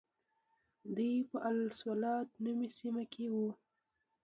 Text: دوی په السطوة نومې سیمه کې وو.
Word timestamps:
دوی 0.95 1.13
په 1.29 1.37
السطوة 1.47 2.13
نومې 2.43 2.69
سیمه 2.77 3.03
کې 3.13 3.25
وو. 3.33 3.49